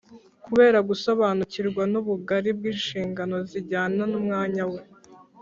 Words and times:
kubera 0.45 0.79
gusobanukirwa 0.89 1.83
n’ubugari 1.91 2.49
bw’inshingano 2.57 3.35
zijyana 3.49 4.01
n’umwanya 4.11 4.63
we 4.71 4.79